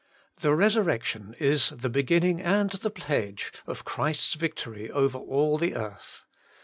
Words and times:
The 0.39 0.47
resur 0.49 0.83
rection 0.83 1.39
is 1.39 1.69
the 1.69 1.87
beginning 1.87 2.41
and 2.41 2.71
the 2.71 2.89
pledge 2.89 3.53
of 3.67 3.85
Christ's 3.85 4.33
victory 4.33 4.89
over 4.89 5.19
all 5.19 5.59
the 5.59 5.75
earth. 5.75 6.23